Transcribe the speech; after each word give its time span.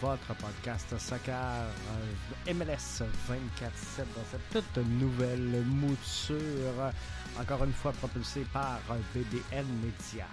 votre 0.00 0.34
podcast 0.36 0.96
Soccer 0.98 1.34
euh, 1.34 2.52
MLS 2.54 3.02
24-7 3.28 4.04
dans 4.14 4.24
cette 4.30 4.48
toute 4.50 4.84
nouvelle 4.86 5.64
mouture, 5.64 6.92
encore 7.40 7.64
une 7.64 7.72
fois 7.72 7.92
propulsée 7.92 8.46
par 8.52 8.80
BDN 9.14 9.66
Media. 9.82 10.26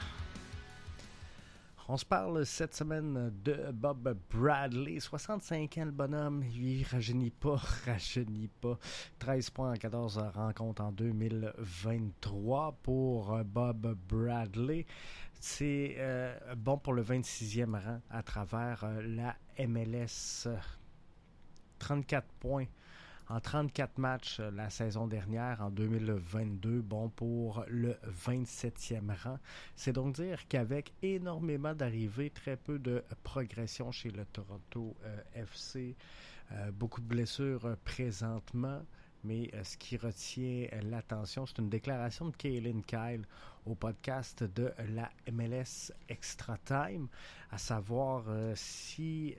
On 1.87 1.97
se 1.97 2.05
parle 2.05 2.45
cette 2.45 2.73
semaine 2.75 3.31
de 3.43 3.71
Bob 3.71 4.17
Bradley, 4.31 4.99
65 4.99 5.77
ans 5.77 5.85
le 5.85 5.91
bonhomme, 5.91 6.43
il 6.43 6.83
rajeunit 6.83 7.29
pas, 7.29 7.61
rajeunit 7.85 8.49
pas. 8.59 8.77
13 9.19 9.49
points 9.51 9.73
en 9.73 9.75
14 9.75 10.17
rencontres 10.33 10.81
en 10.83 10.91
2023 10.91 12.79
pour 12.81 13.37
Bob 13.45 13.95
Bradley. 14.09 14.87
C'est 15.39 15.95
euh, 15.97 16.37
bon 16.55 16.77
pour 16.77 16.93
le 16.93 17.03
26e 17.03 17.79
rang 17.79 18.01
à 18.09 18.23
travers 18.23 18.83
euh, 18.83 19.01
la 19.01 19.35
MLS. 19.67 20.47
34 21.79 22.25
points 22.39 22.65
en 23.29 23.39
34 23.39 23.97
matchs 23.97 24.39
euh, 24.39 24.51
la 24.51 24.69
saison 24.69 25.07
dernière, 25.07 25.61
en 25.61 25.69
2022, 25.69 26.81
bon 26.81 27.09
pour 27.09 27.65
le 27.67 27.95
27e 28.25 29.15
rang. 29.23 29.39
C'est 29.75 29.93
donc 29.93 30.15
dire 30.15 30.47
qu'avec 30.47 30.93
énormément 31.01 31.73
d'arrivées, 31.73 32.29
très 32.29 32.57
peu 32.57 32.79
de 32.79 33.03
progression 33.23 33.91
chez 33.91 34.11
le 34.11 34.25
Toronto 34.25 34.95
euh, 35.03 35.17
FC, 35.33 35.95
euh, 36.51 36.71
beaucoup 36.71 37.01
de 37.01 37.07
blessures 37.07 37.75
présentement. 37.83 38.81
Mais 39.25 39.49
ce 39.63 39.75
qui 39.77 39.97
retient 39.97 40.67
l'attention, 40.83 41.45
c'est 41.45 41.57
une 41.57 41.69
déclaration 41.69 42.29
de 42.29 42.35
Kaylin 42.35 42.81
Kyle 42.85 43.25
au 43.65 43.75
podcast 43.75 44.43
de 44.43 44.71
la 44.89 45.09
MLS 45.31 45.91
Extra 46.07 46.57
Time, 46.59 47.07
à 47.51 47.57
savoir 47.57 48.23
si 48.53 49.35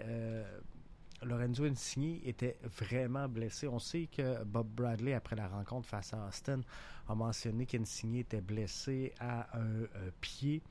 Lorenzo 1.23 1.65
Insigne 1.65 2.21
était 2.25 2.57
vraiment 2.63 3.29
blessé. 3.29 3.69
On 3.69 3.79
sait 3.79 4.07
que 4.07 4.45
Bob 4.45 4.69
Bradley, 4.69 5.15
après 5.15 5.37
la 5.37 5.49
rencontre 5.49 5.89
face 5.89 6.13
à 6.13 6.27
Austin, 6.27 6.61
a 7.09 7.15
mentionné 7.15 7.67
qu'Insigne 7.67 8.17
était 8.17 8.41
blessé 8.41 9.13
à 9.19 9.57
un 9.57 9.83
euh, 9.83 10.11
pied. 10.21 10.63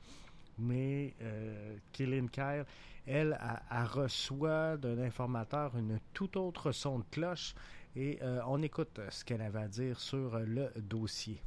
Mais 0.58 1.14
euh, 1.20 1.76
Kyle, 1.92 2.64
elle, 3.06 3.38
a, 3.38 3.84
reçoit 3.84 4.76
d'un 4.76 4.98
informateur 4.98 5.76
une 5.76 6.00
toute 6.14 6.36
autre 6.36 6.72
son 6.72 7.00
de 7.00 7.04
cloche 7.10 7.54
et 7.96 8.18
euh, 8.22 8.40
on 8.46 8.62
écoute 8.62 9.00
ce 9.10 9.24
qu'elle 9.24 9.42
avait 9.42 9.60
à 9.60 9.68
dire 9.68 9.98
sur 9.98 10.38
le 10.38 10.70
dossier. 10.76 11.40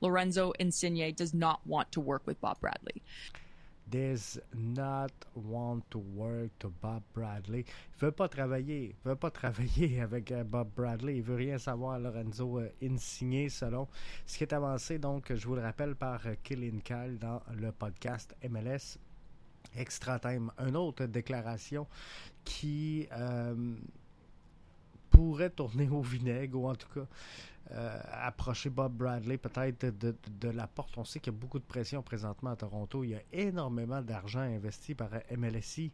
Lorenzo 0.00 0.52
Insigne 0.60 1.12
does 1.12 1.34
not 1.34 1.58
want 1.66 1.86
to 1.90 2.00
work 2.00 2.26
with 2.26 2.38
Bob 2.40 2.58
Bradley 2.60 3.02
does 3.90 4.38
not 4.54 5.12
want 5.34 5.90
to 5.90 5.98
work 5.98 6.50
to 6.58 6.68
Bob 6.68 7.02
Bradley. 7.14 7.64
Il 7.94 8.00
veut 8.00 8.12
pas 8.12 8.28
travailler. 8.28 8.94
Il 9.04 9.08
veut 9.08 9.16
pas 9.16 9.30
travailler 9.42 10.00
avec 10.00 10.30
euh, 10.32 10.44
Bob 10.44 10.68
Bradley. 10.76 11.16
Il 11.16 11.22
veut 11.22 11.36
rien 11.36 11.58
savoir 11.58 11.98
Lorenzo 11.98 12.60
euh, 12.60 12.68
Insigné 12.82 13.48
selon 13.48 13.88
ce 14.26 14.38
qui 14.38 14.44
est 14.44 14.52
avancé, 14.52 14.98
donc, 14.98 15.32
je 15.34 15.46
vous 15.46 15.54
le 15.54 15.62
rappelle, 15.62 15.94
par 15.94 16.26
euh, 16.26 16.34
Killin 16.42 16.80
Kyle 16.84 17.18
dans 17.18 17.40
le 17.56 17.72
podcast 17.72 18.34
MLS 18.48 18.98
Extra 19.76 20.18
Time. 20.18 20.50
Une 20.58 20.76
autre 20.76 21.06
déclaration 21.06 21.86
qui 22.44 23.06
pourrait 25.18 25.50
tourner 25.50 25.88
au 25.88 26.00
vinaigre, 26.00 26.60
ou 26.60 26.68
en 26.68 26.76
tout 26.76 26.88
cas 26.94 27.06
euh, 27.72 28.00
approcher 28.12 28.70
Bob 28.70 28.92
Bradley 28.92 29.36
peut-être 29.36 29.84
de, 29.84 30.48
la 30.48 30.68
porte. 30.68 30.96
On 30.96 31.04
sait 31.04 31.18
qu'il 31.18 31.32
y 31.32 31.36
a 31.36 31.38
beaucoup 31.38 31.58
de 31.58 31.64
pression 31.64 32.02
présentement 32.02 32.50
à 32.50 32.56
Toronto. 32.56 33.02
Il 33.02 33.10
y 33.10 33.14
a 33.16 33.22
énormément 33.32 34.00
d'argent 34.00 34.42
investi 34.42 34.94
par 34.94 35.10
MLSI. 35.36 35.90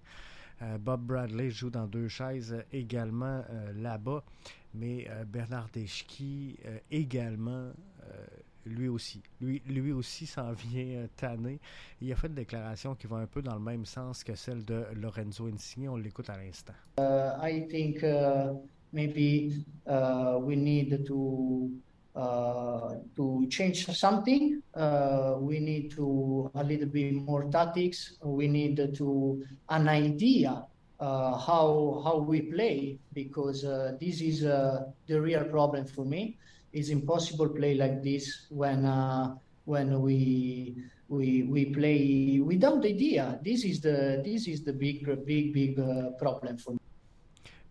Euh, 0.61 0.77
Bob 0.77 1.07
Bradley 1.07 1.51
joue 1.51 1.71
dans 1.71 1.87
deux 1.87 2.09
chaises 2.09 2.63
également 2.71 3.43
euh, 3.49 3.73
là-bas, 3.73 4.23
mais 4.75 5.09
Bernard 5.27 5.71
Deschki 5.73 6.59
également, 6.91 7.71
lui 8.67 8.89
aussi. 8.89 9.23
Lui, 9.41 9.63
lui 9.67 9.93
aussi 9.93 10.27
s'en 10.27 10.53
vient 10.53 11.07
tanner. 11.17 11.61
Il 12.01 12.13
a 12.13 12.17
fait 12.17 12.27
une 12.27 12.35
déclaration 12.35 12.95
qui 12.95 13.07
va 13.07 13.17
un 13.17 13.27
peu 13.27 13.41
dans 13.41 13.55
le 13.55 13.61
même 13.61 13.87
sens 13.87 14.23
que 14.23 14.35
celle 14.35 14.65
de 14.65 14.85
Lorenzo 14.95 15.47
Insigne. 15.47 15.89
On 15.89 15.97
l'écoute 15.97 16.29
à 16.29 16.37
l'instant. 16.37 16.75
I 16.99 17.67
think 17.69 18.03
uh, 18.03 18.55
maybe 18.95 19.65
uh, 19.87 20.39
we 20.41 20.55
need 20.55 21.05
to 21.07 21.71
uh, 22.15 22.95
to 23.17 23.45
change 23.51 23.87
something. 23.91 24.63
Uh, 24.73 25.35
we 25.41 25.59
need 25.59 25.91
to 25.91 26.49
a 26.55 26.63
little 26.63 26.87
bit 26.87 27.13
more 27.13 27.51
tactics. 27.51 28.15
We 28.23 28.47
need 28.47 28.95
to 28.95 29.43
an 29.69 29.89
idea 29.89 30.63
uh, 31.01 31.37
how 31.37 32.01
how 32.07 32.19
we 32.19 32.43
play 32.55 32.97
because 33.13 33.65
uh, 33.65 33.99
this 33.99 34.21
is 34.23 34.45
uh, 34.45 34.87
the 35.09 35.21
real 35.21 35.43
problem 35.51 35.85
for 35.87 36.05
me. 36.05 36.39
It's 36.73 36.89
impossible 36.89 37.49
play 37.49 37.75
like 37.75 38.03
this 38.03 38.47
when 38.49 38.87
when 39.65 40.01
we 40.01 40.77
we 41.09 41.43
we 41.51 41.75
play 41.75 42.39
without 42.39 42.87
idea. 42.87 43.41
This 43.43 43.65
is 43.65 43.81
the 43.81 44.23
this 44.23 44.47
is 44.47 44.63
the 44.63 44.73
big 44.73 45.03
big 45.27 45.53
big 45.53 45.83
problem 46.19 46.59
for 46.59 46.79
me. 46.79 46.84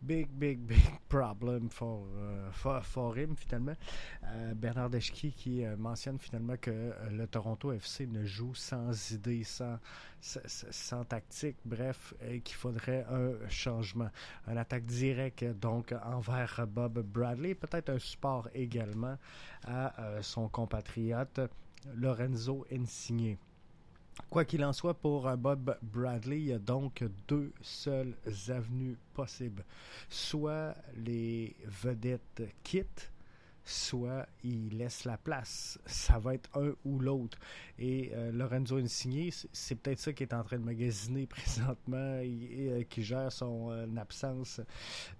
Big, 0.06 0.28
big, 0.38 0.60
big 0.68 1.00
problem 1.10 1.70
for, 1.70 2.04
uh, 2.18 2.52
for, 2.52 2.82
for 2.82 3.18
him, 3.18 3.36
finalement. 3.36 3.76
Euh, 4.24 4.54
Bernard 4.54 4.90
Deschki 4.90 5.32
qui 5.32 5.66
euh, 5.66 5.76
mentionne 5.78 6.20
finalement 6.20 6.58
que 6.58 6.72
euh, 6.72 7.10
le 7.12 7.28
Toronto 7.28 7.72
FC 7.72 8.08
ne 8.08 8.26
joue 8.26 8.54
sans 8.54 9.12
idée, 9.12 9.44
sans, 9.44 9.80
sans, 10.22 11.04
tactique, 11.06 11.58
bref, 11.66 12.14
et 12.22 12.42
qu'il 12.42 12.56
faudrait 12.56 13.06
un 13.10 13.50
changement. 13.50 14.10
Un 14.48 14.58
attaque 14.58 14.86
directe, 14.86 15.44
donc, 15.44 15.94
envers 16.04 16.66
Bob 16.68 17.00
Bradley, 17.00 17.56
peut-être 17.56 17.90
un 17.90 18.00
support 18.00 18.50
également 18.54 19.18
à 19.66 19.94
son 20.22 20.50
compatriote 20.50 21.40
Lorenzo 21.96 22.66
Insigne. 22.72 23.38
Quoi 24.30 24.46
qu'il 24.46 24.64
en 24.64 24.74
soit, 24.74 24.94
pour 24.94 25.28
euh, 25.28 25.36
Bob 25.36 25.78
Bradley, 25.82 26.40
il 26.40 26.48
y 26.48 26.54
a 26.54 26.60
donc 26.60 27.04
deux 27.28 27.52
seules 27.62 28.16
avenues 28.50 28.98
possibles. 29.14 29.66
Soit 30.10 30.76
les 30.96 31.56
vedettes 31.66 32.44
quittent, 32.64 33.12
soit 33.66 34.28
il 34.44 34.78
laisse 34.78 35.06
la 35.06 35.18
place. 35.18 35.80
Ça 35.86 36.20
va 36.20 36.36
être 36.36 36.50
un 36.56 36.74
ou 36.86 37.00
l'autre. 37.00 37.40
Et 37.80 38.12
euh, 38.14 38.32
Lorenzo 38.32 38.78
Insigne, 38.78 39.32
c'est 39.52 39.76
peut-être 39.76 40.00
ça 40.00 40.14
qui 40.14 40.24
est 40.24 40.34
en 40.34 40.44
train 40.44 40.60
de 40.60 40.66
magasiner 40.66 41.26
présentement 41.28 42.20
et, 42.20 42.70
euh, 42.70 42.84
qui 42.84 43.04
gère 43.04 43.32
son 43.32 43.72
absence 43.98 44.62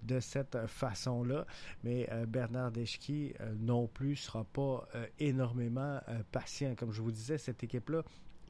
de 0.02 0.20
cette 0.20 0.66
façon-là. 0.66 1.46
Mais 1.82 2.08
Bernard 2.28 2.70
Deschki 2.70 3.34
non 3.58 3.88
plus 3.88 4.16
sera 4.16 4.44
pas 4.44 4.86
énormément 5.18 6.00
patient. 6.30 6.74
Comme 6.76 6.92
je 6.92 7.00
vous 7.00 7.12
disais, 7.12 7.38
cette 7.38 7.64
équipe-là 7.64 8.02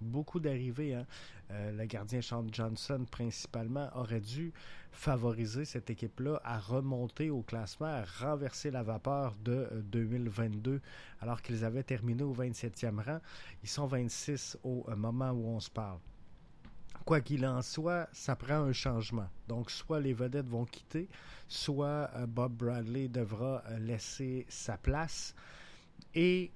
beaucoup 0.04 0.40
d'arrivées. 0.40 0.94
Hein. 0.94 1.06
Euh, 1.50 1.72
le 1.72 1.84
gardien 1.84 2.20
Sean 2.20 2.46
Johnson, 2.50 3.04
principalement, 3.10 3.88
aurait 3.94 4.20
dû 4.20 4.52
favoriser 4.92 5.64
cette 5.64 5.90
équipe-là 5.90 6.40
à 6.44 6.58
remonter 6.58 7.30
au 7.30 7.42
classement, 7.42 7.86
à 7.86 8.04
renverser 8.04 8.70
la 8.70 8.82
vapeur 8.82 9.34
de 9.44 9.68
2022, 9.84 10.70
euh, 10.72 10.78
alors 11.20 11.42
qu'ils 11.42 11.64
avaient 11.64 11.82
terminé 11.82 12.22
au 12.22 12.34
27e 12.34 13.02
rang. 13.02 13.18
Ils 13.62 13.68
sont 13.68 13.86
26 13.86 14.58
au 14.64 14.84
euh, 14.88 14.96
moment 14.96 15.30
où 15.30 15.48
on 15.48 15.60
se 15.60 15.70
parle. 15.70 15.98
Quoi 17.04 17.20
qu'il 17.20 17.44
en 17.44 17.60
soit, 17.60 18.08
ça 18.12 18.34
prend 18.34 18.54
un 18.54 18.72
changement. 18.72 19.28
Donc, 19.46 19.70
soit 19.70 20.00
les 20.00 20.14
vedettes 20.14 20.48
vont 20.48 20.64
quitter, 20.64 21.08
soit 21.48 22.10
Bob 22.28 22.52
Bradley 22.54 23.08
devra 23.08 23.62
laisser 23.78 24.46
sa 24.48 24.78
place. 24.78 25.34
Et 26.14 26.50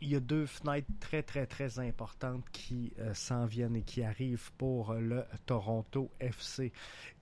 il 0.00 0.08
y 0.08 0.16
a 0.16 0.20
deux 0.20 0.46
fenêtres 0.46 0.88
très, 0.98 1.22
très, 1.22 1.46
très 1.46 1.78
importantes 1.78 2.44
qui 2.52 2.92
euh, 2.98 3.12
s'en 3.14 3.46
viennent 3.46 3.76
et 3.76 3.82
qui 3.82 4.02
arrivent 4.02 4.50
pour 4.56 4.92
euh, 4.92 5.00
le 5.00 5.24
Toronto 5.46 6.10
FC. 6.20 6.72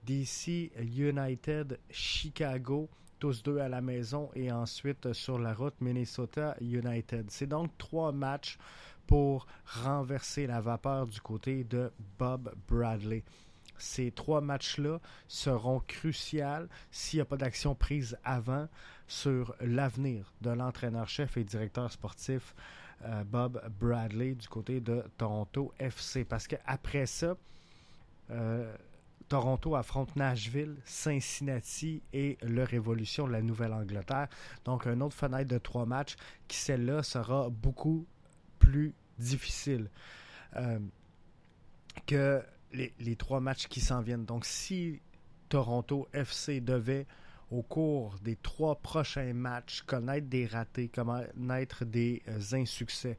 DC 0.05 0.71
United, 0.79 1.79
Chicago, 1.89 2.89
tous 3.19 3.43
deux 3.43 3.59
à 3.59 3.67
la 3.67 3.81
maison 3.81 4.29
et 4.33 4.51
ensuite 4.51 5.07
euh, 5.07 5.13
sur 5.13 5.39
la 5.39 5.53
route 5.53 5.75
Minnesota 5.81 6.55
United. 6.61 7.29
C'est 7.29 7.47
donc 7.47 7.77
trois 7.77 8.11
matchs 8.11 8.57
pour 9.07 9.47
renverser 9.65 10.47
la 10.47 10.61
vapeur 10.61 11.07
du 11.07 11.19
côté 11.19 11.63
de 11.63 11.91
Bob 12.17 12.53
Bradley 12.67 13.23
ces 13.79 14.11
trois 14.11 14.41
matchs-là 14.41 14.99
seront 15.27 15.79
cruciaux 15.79 16.67
s'il 16.91 17.17
n'y 17.17 17.21
a 17.21 17.25
pas 17.25 17.37
d'action 17.37 17.75
prise 17.75 18.17
avant 18.23 18.67
sur 19.07 19.55
l'avenir 19.61 20.31
de 20.41 20.51
l'entraîneur-chef 20.51 21.37
et 21.37 21.43
directeur 21.43 21.91
sportif 21.91 22.53
euh, 23.05 23.23
Bob 23.23 23.61
Bradley 23.79 24.35
du 24.35 24.47
côté 24.47 24.81
de 24.81 25.03
Toronto 25.17 25.73
FC. 25.79 26.25
Parce 26.25 26.47
qu'après 26.47 27.05
ça, 27.05 27.35
euh, 28.29 28.75
Toronto 29.29 29.75
affronte 29.75 30.15
Nashville, 30.15 30.75
Cincinnati 30.83 32.01
et 32.11 32.37
le 32.41 32.63
Révolution 32.63 33.27
de 33.27 33.31
la 33.31 33.41
Nouvelle-Angleterre. 33.41 34.27
Donc, 34.65 34.85
un 34.87 34.99
autre 35.01 35.15
fenêtre 35.15 35.47
de 35.47 35.57
trois 35.57 35.85
matchs 35.85 36.15
qui, 36.47 36.57
celle-là, 36.57 37.03
sera 37.03 37.49
beaucoup 37.49 38.05
plus 38.57 38.93
difficile. 39.17 39.89
Euh, 40.55 40.79
que 42.05 42.43
les, 42.73 43.15
trois 43.15 43.39
matchs 43.39 43.67
qui 43.67 43.81
s'en 43.81 44.01
viennent. 44.01 44.25
Donc, 44.25 44.45
si 44.45 44.99
Toronto 45.49 46.07
FC 46.13 46.61
devait, 46.61 47.05
au 47.51 47.63
cours 47.63 48.15
des 48.21 48.35
trois 48.35 48.75
prochains 48.75 49.33
matchs, 49.33 49.81
connaître 49.81 50.27
des 50.27 50.45
ratés, 50.45 50.87
connaître 50.87 51.83
des 51.83 52.21
euh, 52.27 52.39
insuccès, 52.53 53.17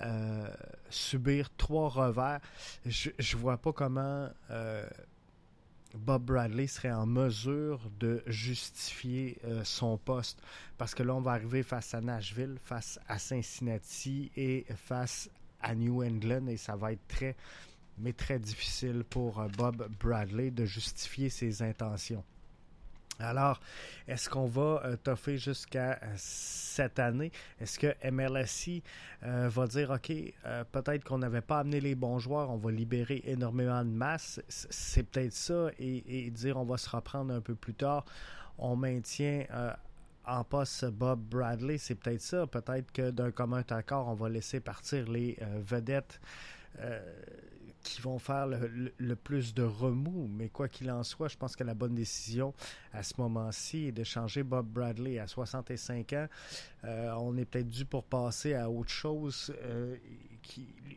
euh, 0.00 0.48
subir 0.90 1.48
trois 1.56 1.88
revers, 1.88 2.40
je 2.86 3.10
ne 3.10 3.40
vois 3.40 3.56
pas 3.56 3.72
comment 3.72 4.28
euh, 4.50 4.84
Bob 5.94 6.24
Bradley 6.24 6.66
serait 6.66 6.90
en 6.90 7.06
mesure 7.06 7.80
de 8.00 8.22
justifier 8.26 9.38
son 9.64 9.96
poste. 9.96 10.42
Parce 10.76 10.94
que 10.94 11.02
là, 11.02 11.14
on 11.14 11.20
va 11.20 11.32
arriver 11.32 11.62
face 11.62 11.94
à 11.94 12.00
Nashville, 12.00 12.58
face 12.62 13.00
à 13.08 13.18
Cincinnati 13.18 14.30
et 14.36 14.66
face 14.76 15.30
à 15.60 15.74
New 15.74 16.04
England 16.04 16.46
et 16.46 16.56
ça 16.56 16.76
va 16.76 16.92
être 16.92 17.06
très, 17.08 17.36
mais 18.00 18.12
très 18.12 18.38
difficile 18.38 19.04
pour 19.08 19.40
euh, 19.40 19.48
Bob 19.56 19.88
Bradley 20.00 20.50
de 20.50 20.64
justifier 20.64 21.30
ses 21.30 21.62
intentions. 21.62 22.24
Alors, 23.20 23.60
est-ce 24.06 24.30
qu'on 24.30 24.46
va 24.46 24.80
euh, 24.84 24.96
toffer 24.96 25.38
jusqu'à 25.38 25.98
euh, 26.02 26.14
cette 26.16 27.00
année? 27.00 27.32
Est-ce 27.60 27.78
que 27.78 27.92
MLSI 28.08 28.82
va 29.22 29.66
dire, 29.66 29.90
OK, 29.90 30.12
peut-être 30.70 31.02
qu'on 31.02 31.18
n'avait 31.18 31.40
pas 31.40 31.58
amené 31.58 31.80
les 31.80 31.96
bons 31.96 32.20
joueurs, 32.20 32.50
on 32.50 32.56
va 32.56 32.70
libérer 32.70 33.22
énormément 33.24 33.84
de 33.84 33.90
masse? 33.90 34.40
C'est 34.48 35.02
peut-être 35.02 35.32
ça, 35.32 35.70
et, 35.80 36.26
et, 36.26 36.30
dire, 36.30 36.56
on 36.56 36.64
va 36.64 36.78
se 36.78 36.88
reprendre 36.88 37.34
un 37.34 37.40
peu 37.40 37.56
plus 37.56 37.74
tard. 37.74 38.04
On 38.58 38.76
maintient 38.76 39.44
en 40.24 40.44
poste 40.44 40.84
Bob 40.86 41.20
Bradley, 41.20 41.78
c'est 41.78 41.96
peut-être 41.96 42.20
ça. 42.20 42.46
Peut-être 42.46 42.92
que 42.92 43.10
d'un 43.10 43.32
commun 43.32 43.64
accord, 43.70 44.06
on 44.06 44.14
va 44.14 44.28
laisser 44.28 44.60
partir 44.60 45.10
les 45.10 45.36
vedettes 45.56 46.20
qui 47.88 48.02
vont 48.02 48.18
faire 48.18 48.46
le, 48.46 48.66
le, 48.68 48.92
le, 48.98 49.16
plus 49.16 49.54
de 49.54 49.62
remous. 49.62 50.28
Mais 50.30 50.48
quoi 50.48 50.68
qu'il 50.68 50.90
en 50.90 51.02
soit, 51.02 51.28
je 51.28 51.36
pense 51.36 51.56
que 51.56 51.64
la 51.64 51.74
bonne 51.74 51.94
décision 51.94 52.52
à 52.92 53.02
ce 53.02 53.14
moment-ci 53.18 53.86
est 53.86 53.92
de 53.92 54.04
changer 54.04 54.42
Bob 54.42 54.66
Bradley 54.66 55.18
à 55.18 55.26
65 55.26 56.12
ans. 56.12 56.26
Euh, 56.84 57.12
on 57.18 57.36
est 57.36 57.44
peut-être 57.44 57.68
dû 57.68 57.84
pour 57.84 58.04
passer 58.04 58.54
à 58.54 58.70
autre 58.70 58.90
chose. 58.90 59.54
Euh, 59.62 59.96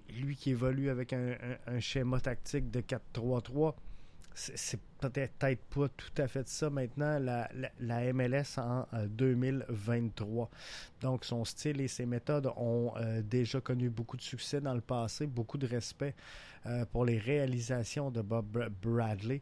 lui 0.09 0.35
qui 0.35 0.51
évolue 0.51 0.89
avec 0.89 1.13
un 1.13 1.79
schéma 1.79 2.19
tactique 2.19 2.69
de 2.69 2.81
4-3-3 2.81 3.73
c'est 4.33 4.79
peut-être 4.99 5.33
pas 5.33 5.53
tout 5.55 6.13
à 6.17 6.27
fait 6.27 6.47
ça 6.47 6.69
maintenant, 6.69 7.19
la, 7.19 8.13
MLS 8.13 8.57
en 8.57 8.87
euh, 8.93 9.07
2023. 9.07 10.49
Donc, 11.01 11.25
son 11.25 11.43
style 11.43 11.81
et 11.81 11.87
ses 11.87 12.05
méthodes 12.05 12.49
ont 12.55 12.93
euh, 12.97 13.21
déjà 13.21 13.59
connu 13.61 13.89
beaucoup 13.89 14.17
de 14.17 14.21
succès 14.21 14.61
dans 14.61 14.73
le 14.73 14.81
passé, 14.81 15.27
beaucoup 15.27 15.57
de 15.57 15.67
respect 15.67 16.15
euh, 16.65 16.85
pour 16.85 17.05
les 17.05 17.17
réalisations 17.17 18.11
de 18.11 18.21
Bob 18.21 18.69
Bradley. 18.81 19.41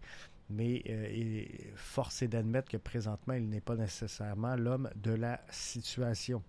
Mais 0.50 0.82
euh, 0.90 1.44
force 1.76 2.24
est 2.24 2.28
d'admettre 2.28 2.72
que 2.72 2.78
présentement, 2.78 3.34
il 3.34 3.48
n'est 3.50 3.62
pas 3.62 3.76
nécessairement 3.76 4.56
l'homme 4.56 4.90
de 4.96 5.12
la 5.12 5.40
situation 5.52 6.42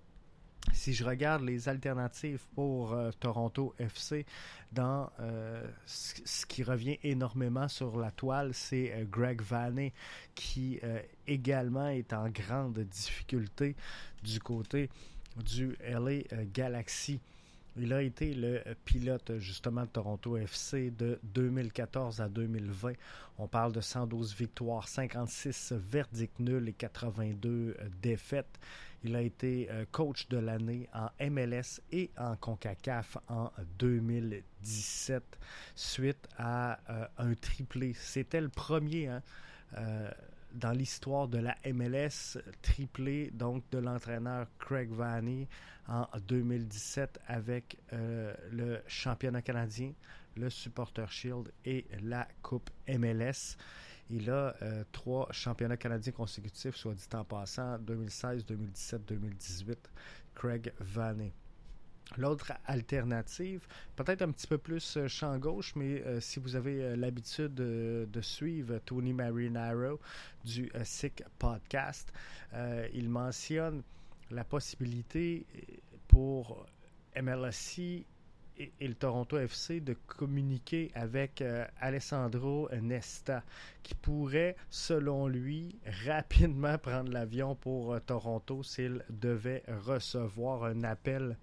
si 0.73 0.93
je 0.93 1.05
regarde 1.05 1.43
les 1.43 1.69
alternatives 1.69 2.43
pour 2.55 2.93
euh, 2.93 3.11
Toronto 3.19 3.75
FC, 3.79 4.25
dans 4.73 5.11
euh, 5.21 5.67
ce 5.87 6.47
qui 6.47 6.63
revient 6.63 6.99
énormément 7.03 7.69
sur 7.69 7.99
la 7.99 8.11
toile, 8.11 8.55
c'est 8.55 8.93
euh, 8.93 9.05
Greg 9.05 9.43
Vanney 9.43 9.93
qui 10.35 10.81
également 11.27 11.89
est 11.89 12.13
en 12.13 12.29
grande 12.31 12.79
difficulté 12.79 13.77
du 14.23 14.41
côté 14.41 14.89
du 15.37 15.77
LA 15.87 16.23
Galaxy. 16.55 17.21
Il 17.77 17.93
a 17.93 18.03
été 18.03 18.35
le 18.35 18.63
pilote 18.85 19.39
justement 19.39 19.83
de 19.83 19.89
Toronto 19.89 20.37
FC 20.37 20.91
de 20.91 21.21
2014 21.23 22.21
à 22.21 22.29
2020. 22.29 22.93
On 23.39 23.49
parle 23.49 23.73
de 23.73 23.81
112 23.81 24.35
victoires, 24.35 24.89
56 24.89 25.73
verdicts 25.73 26.41
nuls 26.41 26.69
et 26.69 26.73
82 26.73 27.77
défaites. 28.01 28.59
Il 29.03 29.17
a 29.17 29.23
été 29.23 29.69
coach 29.93 30.29
de 30.29 30.39
l'année 30.39 30.89
en 30.93 31.09
MLS 31.31 31.81
et 31.91 32.11
en 32.19 32.37
CONCACAF 32.37 33.17
en 33.29 33.51
2017 33.79 35.39
suite 35.75 36.29
à 36.39 36.79
euh, 36.91 37.07
un 37.19 37.35
triplé. 37.35 37.95
C'était 37.95 38.41
le 38.41 38.49
premier 38.49 39.09
hein, 39.09 39.23
euh, 39.77 40.11
dans 40.53 40.73
l'histoire 40.73 41.29
de 41.29 41.39
la 41.39 41.57
MLS 41.73 42.39
triplé 42.63 43.31
donc 43.33 43.63
de 43.71 43.79
l'entraîneur 43.79 44.47
Craig 44.59 44.91
Vanney 44.91 45.49
en 45.89 46.07
2017 46.27 47.21
avec 47.27 47.79
euh, 47.93 48.35
le 48.51 48.81
championnat 48.87 49.43
canadien, 49.43 49.93
le 50.37 50.51
Supporter 50.51 51.11
Shield 51.11 51.51
et 51.65 51.87
la 52.03 52.27
Coupe 52.43 52.71
MLS. 52.89 53.57
Il 54.11 54.31
a 54.31 54.55
euh, 54.63 54.85
trois 54.93 55.29
championnats 55.31 55.77
canadiens 55.77 56.13
consécutifs, 56.13 56.77
soit 56.77 56.95
dit 56.95 57.07
en 57.15 57.25
passant, 57.25 57.79
2016, 57.79 58.45
2017, 58.45 59.07
2018. 59.07 59.91
Craig 60.35 60.73
Vanney. 60.81 61.33
L'autre 62.17 62.53
alternative, 62.67 63.67
peut-être 63.95 64.23
un 64.23 64.33
petit 64.33 64.49
peu 64.49 64.59
plus 64.59 64.97
euh, 64.97 65.07
champ 65.07 65.39
gauche, 65.39 65.75
mais 65.77 66.03
euh, 66.03 66.19
si 66.21 66.41
vous 66.41 66.57
avez 66.57 66.97
l'habitude 66.97 67.55
de, 67.55 68.21
suivre 68.21 68.79
Tony 68.85 69.13
Marinaro 69.13 70.01
du 70.45 70.71
euh, 70.75 70.85
SIC 70.85 71.23
Podcast, 71.39 72.13
il 72.93 73.09
mentionne 73.09 73.83
la 74.31 74.45
possibilité 74.45 75.47
pour 76.09 76.67
MLSC 77.15 78.05
et, 78.61 78.89
le 78.89 78.95
Toronto 78.95 79.39
FC 79.39 79.81
de 79.81 79.95
communiquer 80.07 80.91
avec 80.95 81.41
euh, 81.41 81.67
Alessandro 81.81 82.69
Nesta, 82.81 83.43
qui 83.83 83.95
pourrait, 83.95 84.57
selon 84.69 85.27
lui, 85.29 85.79
rapidement 86.05 86.77
prendre 86.83 87.11
l'avion 87.11 87.55
pour 87.55 87.95
euh, 87.95 88.01
Toronto 88.01 88.63
s'il 88.63 89.05
devait 89.09 89.63
recevoir 89.87 90.65
un 90.65 90.85
appel 90.85 91.37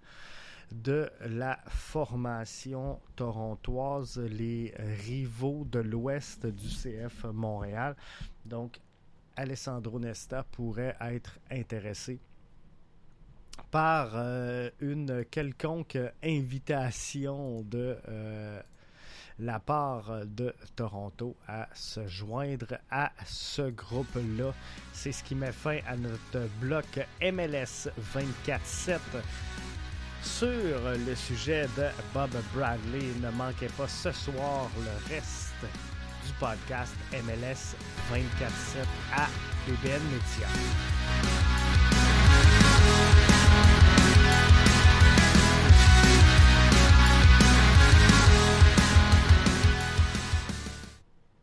de 0.70 1.10
la 1.26 1.58
formation 1.66 3.00
torontoise, 3.16 4.18
les 4.18 4.74
rivaux 4.76 5.64
de 5.64 5.78
l'ouest 5.78 6.46
du 6.46 6.68
CF 6.68 7.24
Montréal. 7.32 7.96
Donc, 8.44 8.78
Alessandro 9.34 9.98
Nesta 9.98 10.44
pourrait 10.44 10.96
être 11.00 11.38
intéressé 11.50 12.20
par 13.70 14.10
euh, 14.14 14.70
une 14.80 15.24
quelconque 15.30 15.98
invitation 16.22 17.62
de 17.62 17.96
euh, 18.08 18.60
la 19.38 19.60
part 19.60 20.24
de 20.24 20.54
Toronto 20.74 21.36
à 21.46 21.68
se 21.74 22.06
joindre 22.08 22.78
à 22.90 23.12
ce 23.24 23.62
groupe-là. 23.70 24.52
C'est 24.92 25.12
ce 25.12 25.22
qui 25.22 25.34
met 25.34 25.52
fin 25.52 25.78
à 25.86 25.96
notre 25.96 26.48
bloc 26.60 27.06
MLS 27.20 27.88
24-7 28.14 28.98
sur 30.22 30.80
le 31.06 31.14
sujet 31.14 31.66
de 31.76 31.86
Bob 32.12 32.30
Bradley. 32.54 33.06
Ne 33.22 33.30
manquez 33.30 33.68
pas 33.68 33.88
ce 33.88 34.10
soir 34.12 34.68
le 34.78 35.14
reste 35.14 35.54
du 36.26 36.32
podcast 36.40 36.94
MLS 37.12 37.76
24-7 38.12 38.84
à 39.14 39.28
BBN 39.66 40.02
Media. 40.10 40.48